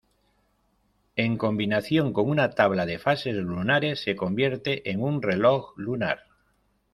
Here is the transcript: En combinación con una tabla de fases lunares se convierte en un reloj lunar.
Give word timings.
En 1.15 1.37
combinación 1.37 2.11
con 2.11 2.27
una 2.27 2.49
tabla 2.55 2.87
de 2.87 2.97
fases 2.97 3.35
lunares 3.35 4.01
se 4.01 4.15
convierte 4.15 4.89
en 4.89 4.99
un 5.03 5.21
reloj 5.21 5.73
lunar. 5.77 6.21